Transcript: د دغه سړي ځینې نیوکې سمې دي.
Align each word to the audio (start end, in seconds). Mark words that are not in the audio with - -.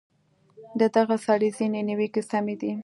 د 0.79 0.81
دغه 0.95 1.15
سړي 1.25 1.49
ځینې 1.57 1.79
نیوکې 1.87 2.21
سمې 2.31 2.55
دي. 2.61 2.71